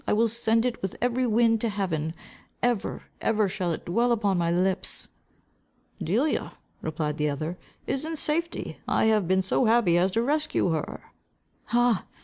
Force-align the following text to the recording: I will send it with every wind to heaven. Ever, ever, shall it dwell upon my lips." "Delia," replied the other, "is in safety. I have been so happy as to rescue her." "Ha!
I 0.07 0.13
will 0.13 0.27
send 0.27 0.65
it 0.65 0.81
with 0.81 0.97
every 0.99 1.27
wind 1.27 1.61
to 1.61 1.69
heaven. 1.69 2.15
Ever, 2.63 3.03
ever, 3.21 3.47
shall 3.47 3.71
it 3.71 3.85
dwell 3.85 4.11
upon 4.11 4.35
my 4.39 4.49
lips." 4.49 5.09
"Delia," 6.03 6.53
replied 6.81 7.17
the 7.17 7.29
other, 7.29 7.59
"is 7.85 8.03
in 8.03 8.15
safety. 8.15 8.79
I 8.87 9.05
have 9.05 9.27
been 9.27 9.43
so 9.43 9.65
happy 9.65 9.99
as 9.99 10.09
to 10.13 10.23
rescue 10.23 10.69
her." 10.71 11.03
"Ha! 11.65 12.07